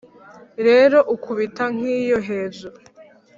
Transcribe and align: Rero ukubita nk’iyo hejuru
Rero 0.67 0.97
ukubita 1.13 1.63
nk’iyo 1.75 2.19
hejuru 2.27 2.77